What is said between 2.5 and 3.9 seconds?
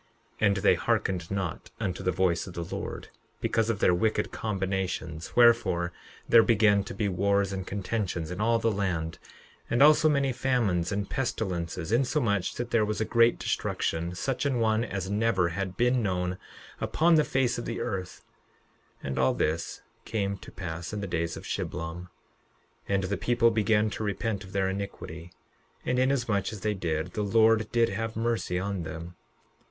the Lord, because of